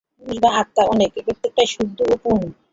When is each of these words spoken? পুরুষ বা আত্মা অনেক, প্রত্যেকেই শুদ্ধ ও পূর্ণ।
পুরুষ 0.17 0.37
বা 0.43 0.49
আত্মা 0.61 0.83
অনেক, 0.93 1.11
প্রত্যেকেই 1.17 1.69
শুদ্ধ 1.73 1.97
ও 2.05 2.15
পূর্ণ। 2.23 2.43